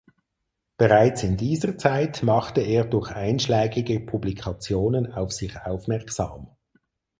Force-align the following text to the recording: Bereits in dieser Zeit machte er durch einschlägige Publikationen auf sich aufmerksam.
Bereits 0.79 1.21
in 1.21 1.37
dieser 1.37 1.77
Zeit 1.77 2.23
machte 2.23 2.59
er 2.61 2.85
durch 2.85 3.11
einschlägige 3.11 3.99
Publikationen 3.99 5.13
auf 5.13 5.31
sich 5.31 5.55
aufmerksam. 5.55 6.49